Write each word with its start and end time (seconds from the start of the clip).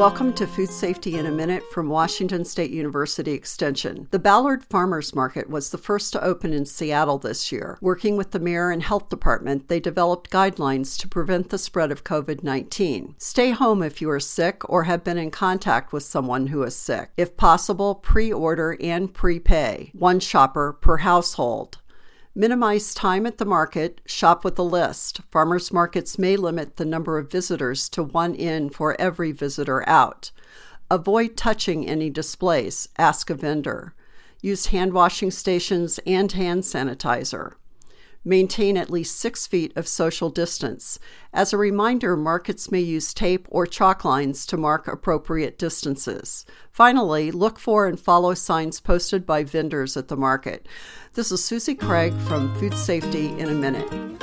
Welcome 0.00 0.32
to 0.36 0.46
Food 0.46 0.70
Safety 0.70 1.18
in 1.18 1.26
a 1.26 1.30
Minute 1.30 1.62
from 1.70 1.90
Washington 1.90 2.42
State 2.46 2.70
University 2.70 3.32
Extension. 3.32 4.08
The 4.12 4.18
Ballard 4.18 4.64
Farmers 4.64 5.14
Market 5.14 5.50
was 5.50 5.68
the 5.68 5.76
first 5.76 6.14
to 6.14 6.24
open 6.24 6.54
in 6.54 6.64
Seattle 6.64 7.18
this 7.18 7.52
year. 7.52 7.76
Working 7.82 8.16
with 8.16 8.30
the 8.30 8.40
mayor 8.40 8.70
and 8.70 8.82
health 8.82 9.10
department, 9.10 9.68
they 9.68 9.78
developed 9.78 10.30
guidelines 10.30 10.98
to 11.00 11.06
prevent 11.06 11.50
the 11.50 11.58
spread 11.58 11.92
of 11.92 12.02
COVID 12.02 12.42
19. 12.42 13.14
Stay 13.18 13.50
home 13.50 13.82
if 13.82 14.00
you 14.00 14.08
are 14.08 14.18
sick 14.18 14.66
or 14.70 14.84
have 14.84 15.04
been 15.04 15.18
in 15.18 15.30
contact 15.30 15.92
with 15.92 16.02
someone 16.02 16.46
who 16.46 16.62
is 16.62 16.74
sick. 16.74 17.10
If 17.18 17.36
possible, 17.36 17.94
pre 17.96 18.32
order 18.32 18.78
and 18.80 19.12
prepay. 19.12 19.90
One 19.92 20.18
shopper 20.18 20.72
per 20.72 20.96
household. 20.96 21.76
Minimize 22.34 22.94
time 22.94 23.26
at 23.26 23.38
the 23.38 23.44
market, 23.44 24.00
shop 24.06 24.44
with 24.44 24.56
a 24.56 24.62
list. 24.62 25.20
Farmers 25.32 25.72
markets 25.72 26.16
may 26.16 26.36
limit 26.36 26.76
the 26.76 26.84
number 26.84 27.18
of 27.18 27.30
visitors 27.30 27.88
to 27.88 28.04
one 28.04 28.36
in 28.36 28.70
for 28.70 28.98
every 29.00 29.32
visitor 29.32 29.86
out. 29.88 30.30
Avoid 30.88 31.36
touching 31.36 31.88
any 31.88 32.08
displays, 32.08 32.88
ask 32.96 33.30
a 33.30 33.34
vendor. 33.34 33.94
Use 34.40 34.66
hand 34.66 34.92
washing 34.92 35.32
stations 35.32 35.98
and 36.06 36.30
hand 36.30 36.62
sanitizer. 36.62 37.54
Maintain 38.24 38.76
at 38.76 38.90
least 38.90 39.18
six 39.18 39.46
feet 39.46 39.72
of 39.76 39.88
social 39.88 40.28
distance. 40.28 40.98
As 41.32 41.52
a 41.52 41.56
reminder, 41.56 42.16
markets 42.16 42.70
may 42.70 42.80
use 42.80 43.14
tape 43.14 43.48
or 43.50 43.66
chalk 43.66 44.04
lines 44.04 44.44
to 44.46 44.58
mark 44.58 44.86
appropriate 44.86 45.58
distances. 45.58 46.44
Finally, 46.70 47.30
look 47.30 47.58
for 47.58 47.86
and 47.86 47.98
follow 47.98 48.34
signs 48.34 48.78
posted 48.78 49.24
by 49.24 49.42
vendors 49.42 49.96
at 49.96 50.08
the 50.08 50.16
market. 50.16 50.68
This 51.14 51.32
is 51.32 51.42
Susie 51.42 51.74
Craig 51.74 52.12
from 52.28 52.54
Food 52.56 52.74
Safety 52.74 53.28
in 53.38 53.48
a 53.48 53.54
Minute. 53.54 54.19